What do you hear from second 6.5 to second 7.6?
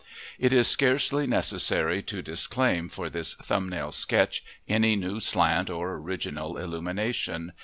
illumination.